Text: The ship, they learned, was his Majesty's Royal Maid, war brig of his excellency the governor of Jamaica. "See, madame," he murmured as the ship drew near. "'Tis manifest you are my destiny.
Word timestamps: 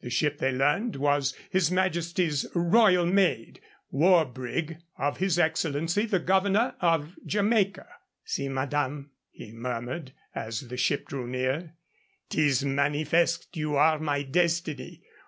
The 0.00 0.10
ship, 0.10 0.38
they 0.38 0.50
learned, 0.50 0.96
was 0.96 1.32
his 1.48 1.70
Majesty's 1.70 2.44
Royal 2.56 3.06
Maid, 3.06 3.60
war 3.92 4.24
brig 4.24 4.78
of 4.98 5.18
his 5.18 5.38
excellency 5.38 6.06
the 6.06 6.18
governor 6.18 6.74
of 6.80 7.16
Jamaica. 7.24 7.86
"See, 8.24 8.48
madame," 8.48 9.12
he 9.30 9.52
murmured 9.52 10.10
as 10.34 10.62
the 10.62 10.76
ship 10.76 11.06
drew 11.06 11.28
near. 11.28 11.74
"'Tis 12.30 12.64
manifest 12.64 13.56
you 13.56 13.76
are 13.76 14.00
my 14.00 14.24
destiny. 14.24 15.04